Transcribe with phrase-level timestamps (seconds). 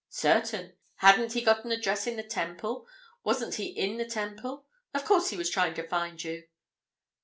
[0.09, 0.73] "Certain.
[0.95, 2.87] Hadn't he got an address in the Temple?
[3.23, 4.65] Wasn't he in the Temple?
[4.95, 6.45] Of course, he was trying to find you."